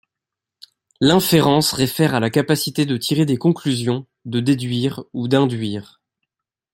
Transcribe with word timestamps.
L'inférence 0.99 1.73
réfère 1.73 2.15
à 2.15 2.19
la 2.19 2.31
capacité 2.31 2.87
de 2.87 2.97
tirer 2.97 3.27
des 3.27 3.37
conclusions, 3.37 4.07
de 4.25 4.39
déduire 4.39 5.03
ou 5.13 5.27
d'induire. 5.27 6.01